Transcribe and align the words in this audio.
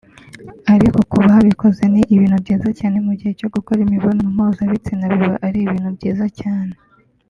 Ariko 0.73 0.97
ku 1.09 1.17
babikoze 1.25 1.83
ni 1.93 2.01
ibintu 2.15 2.37
byiza 2.43 2.69
cyane 2.79 2.97
mu 3.05 3.11
gihe 3.19 3.31
cyo 3.39 3.47
gukora 3.55 3.79
imibonano 3.81 4.27
mpuzabitsina 4.35 5.03
biba 5.11 5.35
ari 5.47 5.57
ibintu 5.65 5.89
byiza 5.97 6.25
cyane 6.39 6.73